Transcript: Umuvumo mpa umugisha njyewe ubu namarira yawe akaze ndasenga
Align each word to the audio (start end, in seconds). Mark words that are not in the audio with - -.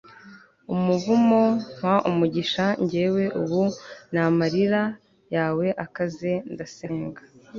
Umuvumo 0.73 1.41
mpa 1.77 1.95
umugisha 2.09 2.65
njyewe 2.83 3.23
ubu 3.41 3.61
namarira 4.13 4.83
yawe 5.35 5.67
akaze 5.85 6.31
ndasenga 6.53 7.21